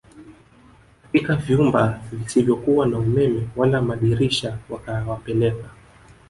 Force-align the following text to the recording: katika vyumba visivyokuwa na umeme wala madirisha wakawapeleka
katika 1.03 1.35
vyumba 1.35 2.01
visivyokuwa 2.11 2.87
na 2.87 2.97
umeme 2.97 3.47
wala 3.55 3.81
madirisha 3.81 4.57
wakawapeleka 4.69 5.69